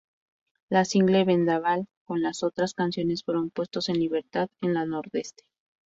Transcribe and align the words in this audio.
La 0.67 0.83
single 0.83 1.25
"Vendaval" 1.25 1.85
con 2.05 2.23
las 2.23 2.41
otras 2.41 2.73
canciones 2.73 3.23
fueron 3.23 3.51
puestos 3.51 3.87
en 3.87 3.99
libertad 3.99 4.49
en 4.61 4.73
la 4.73 4.87
Nordeste. 4.87 5.43